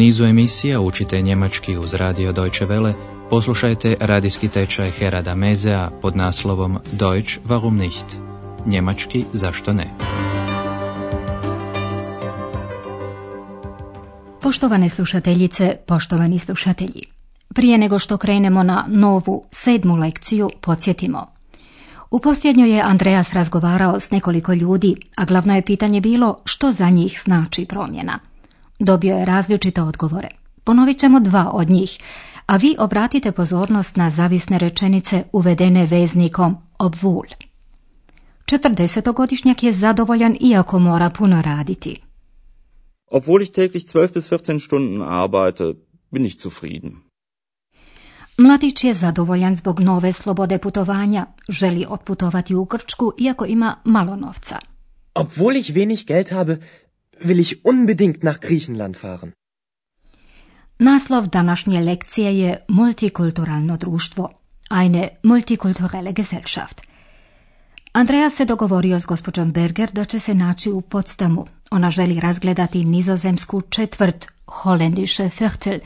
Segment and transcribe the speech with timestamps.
[0.00, 2.92] nizu emisija učite njemački uz radio Deutsche Welle,
[3.30, 8.06] poslušajte radijski tečaj Herada Mezea pod naslovom Deutsch warum nicht?
[8.66, 9.86] Njemački zašto ne?
[14.40, 17.02] Poštovane slušateljice, poštovani slušatelji.
[17.54, 21.26] Prije nego što krenemo na novu, sedmu lekciju, podsjetimo.
[22.10, 26.90] U posljednjoj je Andreas razgovarao s nekoliko ljudi, a glavno je pitanje bilo što za
[26.90, 28.29] njih znači promjena.
[28.80, 30.28] Dobio je različite odgovore.
[30.64, 31.98] Ponovit ćemo dva od njih,
[32.46, 37.24] a vi obratite pozornost na zavisne rečenice uvedene veznikom obvul.
[38.44, 41.96] Četrdesetogodišnjak je zadovoljan iako mora puno raditi.
[43.10, 45.74] Obwohl ich täglich 12 bis 14 Stunden arbeite,
[46.10, 46.92] bin ich zufrieden.
[48.38, 54.58] Mladić je zadovoljan zbog nove slobode putovanja, želi otputovati u Grčku iako ima malo novca.
[55.14, 56.56] Obwohl ich wenig Geld habe,
[57.24, 59.32] will ich unbedingt nach Griechenland fahren.
[60.78, 64.30] Naslov današnje lekcije je Multikulturalno društvo,
[64.70, 66.80] eine multikulturelle Gesellschaft.
[67.92, 71.46] Andreja se dogovorio s gospođom Berger da će se naći u Podstamu.
[71.70, 75.78] Ona želi razgledati nizozemsku četvrt Hollendische Viertel.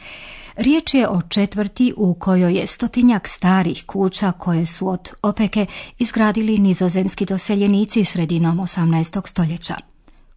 [0.57, 5.67] Riječ je o četvrti u kojoj je stotinjak starih kuća koje su od opeke
[5.99, 9.29] izgradili nizozemski doseljenici sredinom 18.
[9.29, 9.94] stoljeća.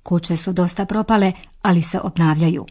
[0.08, 2.66] Kuće su dosta propale, ali se obnavljaju.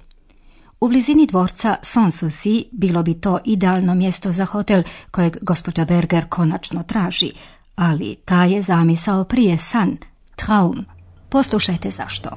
[0.80, 6.82] U blizini dvorca Sanssouci bilo bi to idealno mjesto za hotel kojeg gospođa Berger konačno
[6.82, 7.32] traži,
[7.74, 9.96] ali ta je zamisao prije san,
[10.36, 10.84] traum.
[11.28, 12.30] Poslušajte zašto.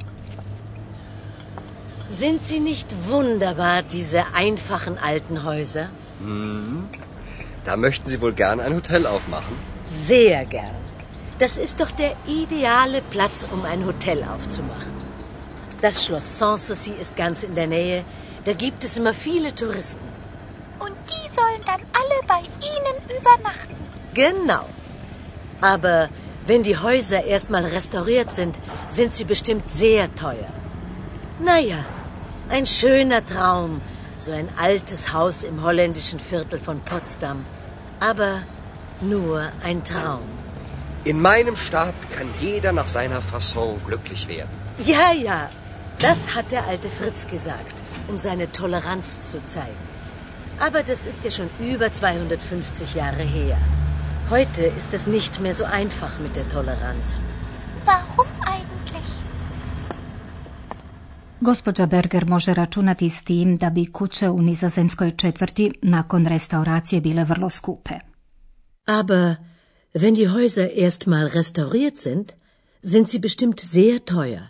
[2.12, 5.88] Sind sie nicht wunderbar, diese einfachen alten Häuser?
[6.22, 6.82] Hm.
[7.66, 9.56] Da möchten Sie wohl gern ein Hotel aufmachen?
[9.88, 10.89] Sehr gern.
[11.40, 14.94] Das ist doch der ideale Platz, um ein Hotel aufzumachen.
[15.82, 18.04] Das Schloss Sanssouci ist ganz in der Nähe.
[18.44, 20.04] Da gibt es immer viele Touristen.
[20.80, 22.42] Und die sollen dann alle bei
[22.72, 23.76] Ihnen übernachten.
[24.14, 24.66] Genau.
[25.62, 26.10] Aber
[26.46, 28.60] wenn die Häuser erstmal restauriert sind,
[28.90, 30.52] sind sie bestimmt sehr teuer.
[31.40, 31.86] Naja,
[32.50, 33.82] ein schöner Traum,
[34.18, 37.46] so ein altes Haus im holländischen Viertel von Potsdam.
[38.02, 38.42] Aber
[39.00, 40.39] nur ein Traum.
[41.06, 44.50] In meinem Staat kann jeder nach seiner Fasson glücklich werden.
[44.80, 45.50] Ja, ja,
[46.00, 47.76] das hat der alte Fritz gesagt,
[48.08, 49.84] um seine Toleranz zu zeigen.
[50.60, 53.58] Aber das ist ja schon über 250 Jahre her.
[54.30, 57.20] Heute ist es nicht mehr so einfach mit der Toleranz.
[57.86, 59.10] Warum eigentlich?
[61.42, 67.24] Gospođa Berger može računati s tim da bi kuće u nizozemskoj četvrti nakon restauracije bile
[67.24, 67.94] vrlo skupe.
[68.86, 69.36] Aber
[69.94, 72.36] wenn die Häuser erstmal restauriert sind,
[72.82, 74.50] sind sie bestimmt sehr teuer.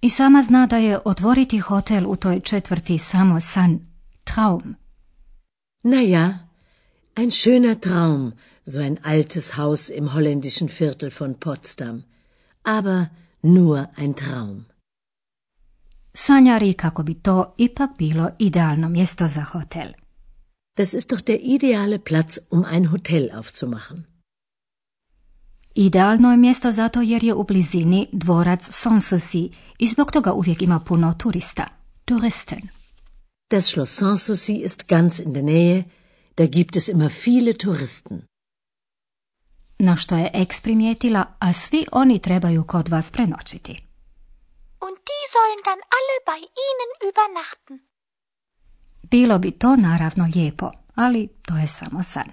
[0.00, 3.80] I sama zna da je otvoriti hotel u toj četvrti samo san,
[4.24, 4.76] traum.
[5.82, 6.48] Naja,
[7.14, 8.32] ein schöner Traum,
[8.64, 12.04] so ein altes Haus im holländischen Viertel von Potsdam.
[12.62, 13.10] Aber
[13.42, 14.66] nur ein Traum.
[16.14, 19.94] Sanjari kako bi to ipak bilo idealno mjesto za hotel.
[20.78, 24.06] Das ist doch der ideale Platz, um ein Hotel aufzumachen.
[25.74, 30.80] Idealno je mjesto zato jer je u blizini dvorac Sanssouci i zbog toga uvijek ima
[30.80, 31.68] puno turista,
[32.04, 32.68] Touristen.
[33.50, 35.84] Das Schloss Sanssouci ist ganz in der Nähe,
[36.36, 38.22] da gibt es immer viele Touristen.
[39.78, 43.72] Na što je ex primijetila, a svi oni trebaju kod vas prenoćiti.
[44.86, 47.87] Und die sollen dann alle bei Ihnen übernachten.
[49.10, 52.26] Bilo bi to naravno lijepo, ali to je samo san.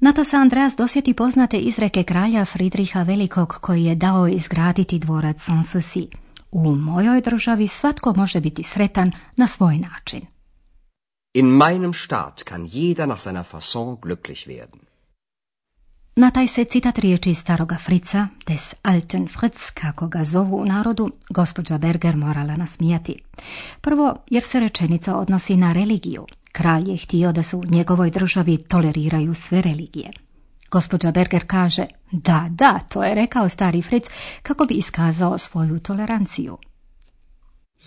[0.00, 5.40] Na to se Andreas dosjeti poznate izreke kralja Friedricha Velikog koji je dao izgraditi dvorac
[5.40, 6.08] Sanssouci.
[6.52, 10.20] U mojoj državi svatko može biti sretan na svoj način.
[11.34, 14.80] In meinem Staat kann jeder nach seiner Fasson glücklich werden.
[16.18, 21.10] Na taj se citat riječi staroga Frica, des alten Fritz, kako ga zovu u narodu,
[21.30, 23.18] gospođa Berger morala nasmijati.
[23.80, 26.26] Prvo, jer se rečenica odnosi na religiju.
[26.52, 30.10] Kralj je htio da se u njegovoj državi toleriraju sve religije.
[30.70, 34.08] Gospođa Berger kaže, da, da, to je rekao stari Fritz
[34.42, 36.58] kako bi iskazao svoju toleranciju.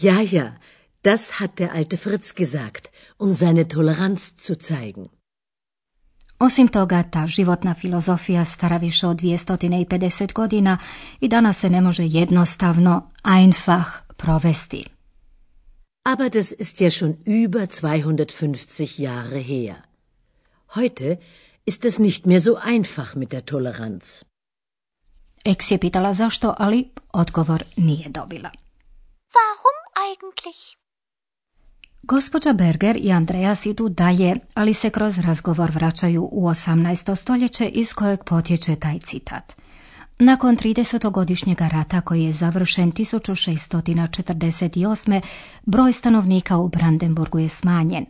[0.02, 0.58] Ja, ja,
[1.04, 2.88] das hat der alte Fritz gesagt,
[3.20, 5.19] um seine Toleranz zu zeigen.
[6.40, 10.78] Osim toga, ta životna filozofija stara više od 250 godina
[11.20, 13.86] i danas se ne može jednostavno einfach
[14.18, 14.86] provesti.
[16.04, 19.76] Aber das ist ja schon über 250 Jahre her.
[20.76, 21.18] Heute
[21.66, 24.24] ist es nicht mehr so einfach mit der Toleranz.
[25.46, 28.50] Ex je pitala zašto, ali odgovor nije dobila.
[29.36, 30.80] Warum eigentlich?
[32.04, 37.16] Gospođa Berger i Andreas idu dalje, ali se kroz razgovor vraćaju u 18.
[37.16, 39.54] stoljeće iz kojeg potječe taj citat.
[40.20, 45.22] Nakon 30-godišnjega rata koji je završen 1648.
[45.66, 48.06] broj stanovnika u Brandenburgu je smanjen.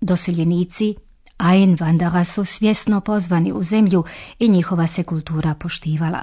[0.00, 0.94] Doseljenici
[1.38, 4.04] Einwandera su svjesno pozvani u zemlju
[4.38, 6.22] i njihova se kultura poštivala.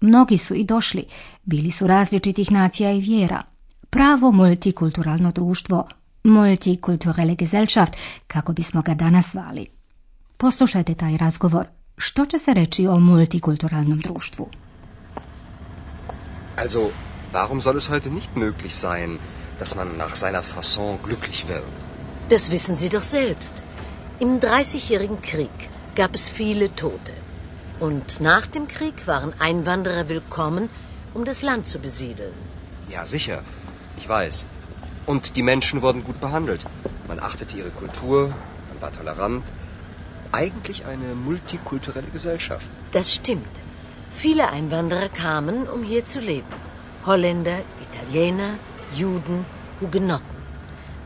[0.00, 1.04] Mnogi su i došli,
[1.44, 3.42] bili su različitih nacija i vjera.
[3.90, 5.88] Pravo multikulturalno društvo,
[6.24, 7.92] multikulturelle Gesellschaft,
[8.26, 9.66] kako bismo ga danas zvali.
[10.36, 11.66] Poslušajte taj razgovor.
[11.96, 14.48] Što će se reći o multikulturalnom društvu?
[16.56, 16.90] Also,
[17.32, 19.18] warum soll es heute nicht möglich sein,
[19.58, 21.74] dass man nach seiner Fasson glücklich wird?
[22.30, 23.54] Das wissen Sie doch selbst.
[24.20, 27.12] Im Dreißigjährigen Krieg gab es viele Tote.
[27.80, 30.68] Und nach dem Krieg waren Einwanderer willkommen,
[31.14, 32.34] um das Land zu besiedeln.
[32.90, 33.38] Ja, sicher.
[33.98, 34.46] Ich weiß.
[35.12, 36.66] Und die Menschen wurden gut behandelt.
[37.10, 38.28] Man achtete ihre Kultur,
[38.68, 39.44] man war tolerant.
[40.32, 42.70] Eigentlich eine multikulturelle Gesellschaft.
[42.92, 43.62] Das stimmt.
[44.14, 46.52] Viele Einwanderer kamen, um hier zu leben.
[47.06, 48.50] Holländer, Italiener,
[48.92, 49.46] Juden,
[49.80, 50.38] Hugenotten.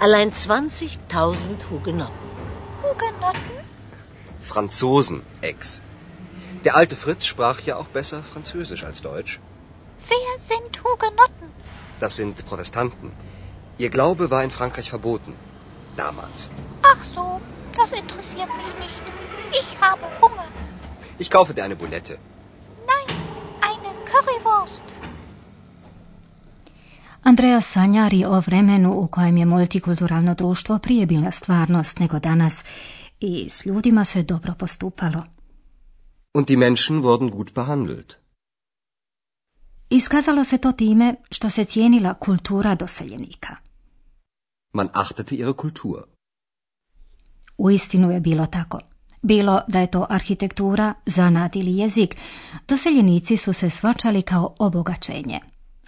[0.01, 2.29] Allein 20.000 Hugenotten.
[2.83, 3.57] Hugenotten?
[4.41, 5.81] Franzosen, Ex.
[6.65, 9.39] Der alte Fritz sprach ja auch besser Französisch als Deutsch.
[10.09, 11.47] Wer sind Hugenotten?
[12.01, 13.13] Das sind Protestanten.
[13.79, 15.33] Ihr Glaube war in Frankreich verboten.
[15.97, 16.49] Damals.
[16.83, 17.41] Ach so,
[17.77, 19.03] das interessiert mich nicht.
[19.61, 20.49] Ich habe Hunger.
[21.19, 22.19] Ich kaufe dir eine Bulette.
[22.93, 23.17] Nein,
[23.61, 24.83] eine Currywurst.
[27.25, 32.65] Andreja sanjari o vremenu u kojem je multikulturalno društvo prije bila stvarnost nego danas
[33.21, 35.23] i s ljudima se dobro postupalo.
[36.35, 38.22] Und die Menschen wurden gut behandelt.
[39.95, 43.57] Iskazalo se to time što se cijenila kultura doseljenika.
[44.73, 46.05] Man achtete ihre Kultur.
[47.59, 48.79] U istinu je bilo tako.
[49.23, 52.17] Bilo da je to arhitektura, zanat ili jezik,
[52.69, 55.41] doseljenici su se svačali kao obogaćenje.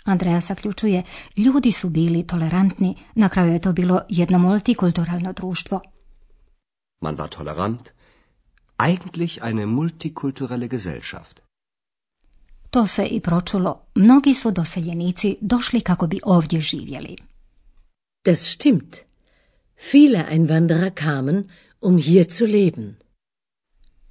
[0.04, 1.02] Andreja zaključuje,
[1.36, 5.80] ljudi su bili tolerantni, na kraju je to bilo jedno multikulturalno društvo.
[7.00, 7.88] Man war tolerant.
[8.78, 11.43] Eigentlich eine multikulturelle Gesellschaft.
[12.74, 13.80] To se i pročulo.
[13.94, 17.16] Mnogi su doseljenici došli kako bi ovdje živjeli.
[18.24, 18.96] Das stimmt.
[19.92, 21.50] Viele Einwanderer kamen,
[21.80, 22.96] um hier zu leben.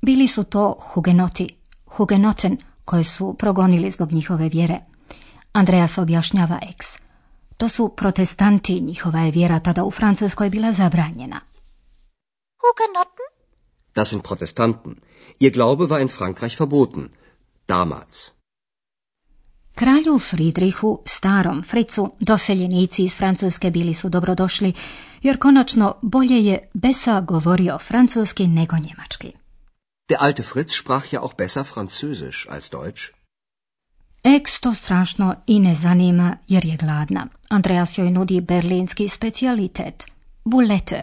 [0.02, 1.56] Bili su to hugenoti,
[1.86, 4.80] hugenoten, koje su progonili zbog njihove vjere.
[5.54, 6.98] Andreas objašnjava eks.
[7.58, 11.42] To su protestanti, njihova je vjera tada u Francuskoj bila zabranjena.
[12.62, 13.28] Hugenotten?
[13.96, 14.96] Das sind Protestanten.
[15.40, 17.10] Ihr Glaube war in Frankreich verboten.
[17.68, 18.43] Damals.
[19.76, 24.74] Kralju Friedrichu, starom Fricu, doseljenici iz Francuske bili su dobrodošli,
[25.22, 29.32] jer konačno bolje je Besa govorio francuski nego njemački.
[30.10, 33.04] Der alte Fritz sprach ja auch besser Französisch als Deutsch.
[34.24, 37.28] Eks to strašno i ne zanima jer je gladna.
[37.50, 40.06] Andreas joj nudi berlinski specijalitet,
[40.46, 41.02] bulete.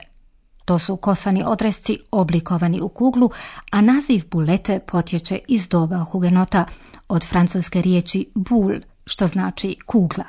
[0.65, 3.31] To su kosani odresci oblikovani u kuglu,
[3.71, 6.65] a naziv bulete potječe iz doba hugenota,
[7.11, 8.75] od francuske riječi bul,
[9.07, 10.29] što znači kugla.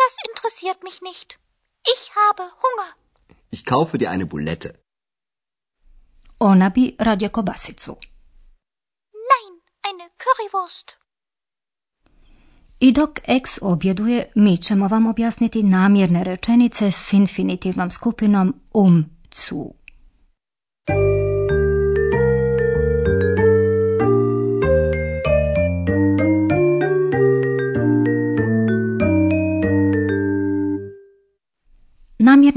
[0.00, 1.28] Das interessiert mich nicht.
[1.94, 2.90] Ich habe Hunger.
[3.50, 4.70] Ich kaufe dir eine Bulette.
[6.38, 7.96] Ona bi radje kobasicu.
[9.30, 9.52] Nein,
[9.88, 10.92] eine Currywurst.
[12.80, 19.74] I dok ex objeduje, mi ćemo vam objasniti namjerne rečenice s infinitivnom skupinom um zu.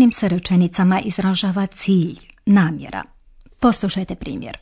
[0.05, 3.03] Namjernim se rečenicama izražava cilj, namjera.
[3.59, 4.57] Poslušajte primjer.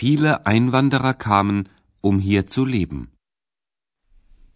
[0.00, 1.64] Viele Einwanderer kamen,
[2.02, 3.06] um hier zu leben.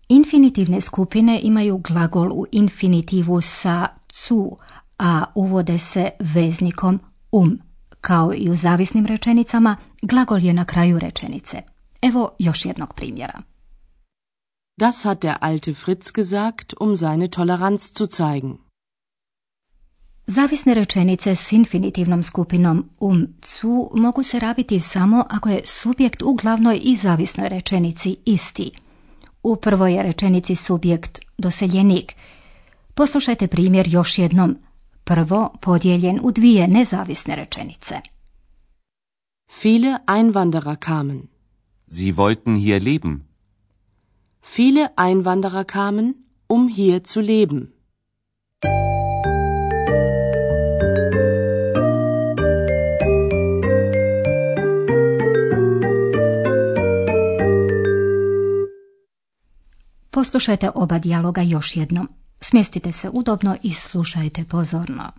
[0.09, 4.57] Infinitivne skupine imaju glagol u infinitivu sa cu,
[4.99, 7.01] a uvode se veznikom
[7.33, 7.59] um.
[8.01, 11.63] Kao i u zavisnim rečenicama, glagol je na kraju rečenice.
[12.03, 13.43] Evo još jednog primjera.
[14.77, 18.66] Das hat der alte Fritz gesagt, um seine Toleranz zu zeigen.
[20.29, 26.35] Zavisne rečenice s infinitivnom skupinom um cu mogu se rabiti samo ako je subjekt u
[26.35, 28.71] glavnoj i zavisnoj rečenici isti.
[29.43, 32.15] U prvoj je rečenici subjekt doseljenik.
[32.95, 34.57] Poslušajte primjer još jednom.
[35.05, 37.95] Prvo podijeljen u dvije nezavisne rečenice.
[39.63, 41.23] Viele Einwanderer kamen.
[41.89, 43.21] Sie wollten hier leben.
[44.57, 46.15] Viele Einwanderer kamen,
[46.49, 47.76] um hier zu leben.
[60.17, 62.09] Poslušajte oba dijaloga još jednom.
[62.41, 65.13] Smjestite se udobno i slušajte pozorno.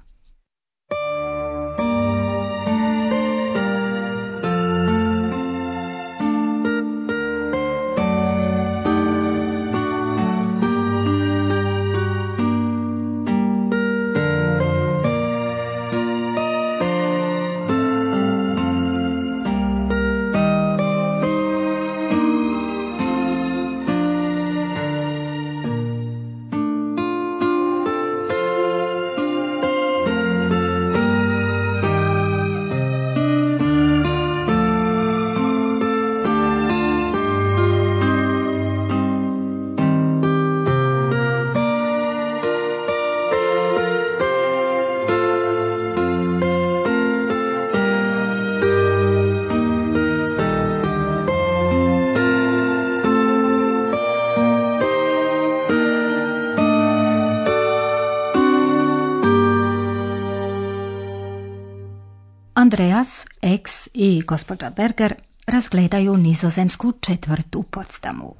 [62.67, 65.13] Andreas, Ex i gospođa Berger
[65.47, 68.33] razgledaju nizozemsku četvrtu podstamu.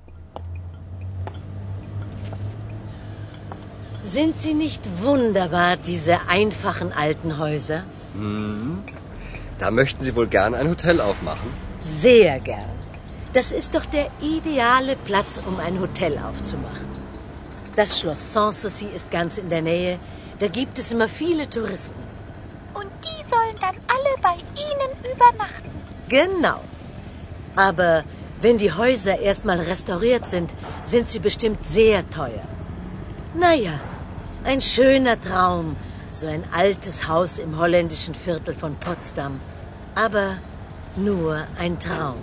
[4.05, 7.81] Sind sie nicht wunderbar, diese einfachen alten Häuser?
[8.13, 8.77] Hm.
[9.60, 11.51] Da möchten Sie wohl gern ein Hotel aufmachen?
[11.81, 12.77] Sehr gern.
[13.34, 16.88] Das ist doch der ideale Platz, um ein Hotel aufzumachen.
[17.75, 20.00] Das Schloss Sanssouci ist ganz in der Nähe.
[20.39, 22.03] Da gibt es immer viele Touristen.
[22.79, 25.83] Und die sollen dann alle bei Ihnen übernachten.
[26.09, 26.59] Genau.
[27.55, 28.05] Aber
[28.41, 30.51] wenn die Häuser erstmal restauriert sind,
[30.86, 32.45] sind sie bestimmt sehr teuer.
[33.33, 33.79] Naja,
[34.43, 35.75] ein schöner Traum,
[36.13, 39.39] so ein altes Haus im holländischen Viertel von Potsdam.
[39.95, 40.38] Aber
[40.95, 42.21] nur ein Traum.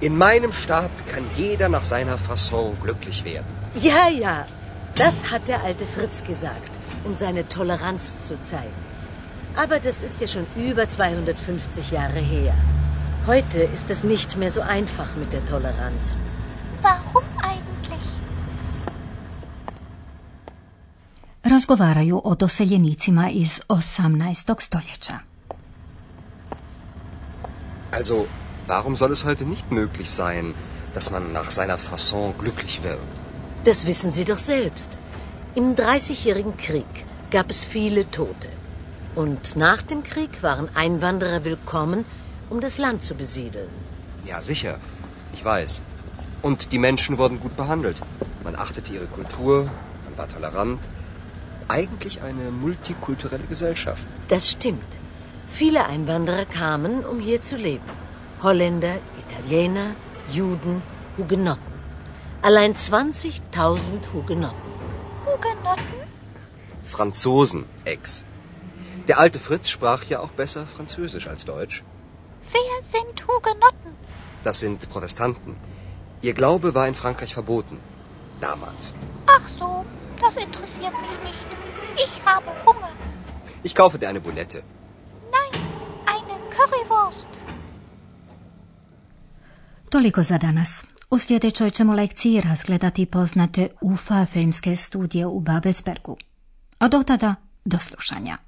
[0.00, 3.46] In meinem Staat kann jeder nach seiner Fasson glücklich werden.
[3.74, 4.46] Ja, ja,
[4.94, 6.70] das hat der alte Fritz gesagt,
[7.04, 8.87] um seine Toleranz zu zeigen.
[9.58, 12.54] Aber das ist ja schon über 250 Jahre her.
[13.26, 16.16] Heute ist es nicht mehr so einfach mit der Toleranz.
[16.82, 18.04] Warum eigentlich?
[21.44, 24.54] Razgovaraju o doseljenicima iz 18.
[24.58, 25.18] stoljeća.
[27.90, 28.26] Also,
[28.68, 30.54] warum soll es heute nicht möglich sein,
[30.94, 33.10] dass man nach seiner Fasson glücklich wird?
[33.64, 34.90] Das wissen Sie doch selbst.
[35.54, 38.57] Im Dreißigjährigen Krieg gab es viele Tote.
[39.22, 42.04] Und nach dem Krieg waren Einwanderer willkommen,
[42.50, 43.68] um das Land zu besiedeln.
[44.24, 44.78] Ja, sicher.
[45.34, 45.82] Ich weiß.
[46.40, 47.96] Und die Menschen wurden gut behandelt.
[48.44, 49.64] Man achtete ihre Kultur,
[50.04, 50.78] man war tolerant.
[51.66, 54.06] Eigentlich eine multikulturelle Gesellschaft.
[54.28, 54.92] Das stimmt.
[55.48, 57.90] Viele Einwanderer kamen, um hier zu leben.
[58.40, 58.94] Holländer,
[59.24, 59.96] Italiener,
[60.30, 60.80] Juden,
[61.16, 61.74] Hugenotten.
[62.40, 64.72] Allein 20.000 Hugenotten.
[65.26, 65.98] Hugenotten?
[66.84, 68.24] Franzosen, Ex.
[69.08, 71.82] Der alte Fritz sprach ja auch besser Französisch als Deutsch.
[72.52, 73.92] Wer sind Hugenotten?
[74.44, 75.56] Das sind Protestanten.
[76.20, 77.76] Ihr Glaube war in Frankreich verboten.
[78.40, 78.92] Damals.
[79.26, 79.84] Ach so,
[80.20, 81.48] das interessiert mich nicht.
[82.04, 82.92] Ich habe Hunger.
[83.62, 84.62] Ich kaufe dir eine Bulette.
[85.36, 85.54] Nein,
[86.14, 87.28] eine Currywurst.
[89.90, 90.86] Toliko za danas.
[91.10, 96.16] U sljedećoj ćemo lekciji razgledati poznate UFA filmske studije u Babelsbergu.
[96.78, 97.34] A do tada,
[97.64, 98.47] do slušanja.